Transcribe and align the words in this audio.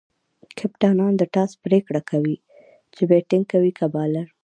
کپتانان 0.59 1.13
د 1.17 1.23
ټاس 1.33 1.51
پرېکړه 1.63 2.01
کوي، 2.11 2.35
چي 2.93 3.01
بيټینګ 3.09 3.45
کوي؛ 3.51 3.71
که 3.77 3.85
بالینګ. 3.93 4.29